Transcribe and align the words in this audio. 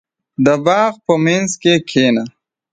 •د 0.45 0.47
باغ 0.65 0.91
په 1.05 1.13
منځ 1.25 1.49
کې 1.61 1.73
کښېنه. 1.87 2.23